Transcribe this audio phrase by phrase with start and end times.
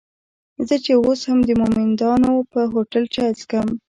[0.67, 3.67] زه چې اوس هم د مومندانو پر هوټل چای څکم.